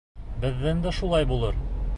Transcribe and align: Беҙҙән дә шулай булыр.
Беҙҙән 0.45 0.81
дә 0.87 0.95
шулай 1.03 1.31
булыр. 1.35 1.65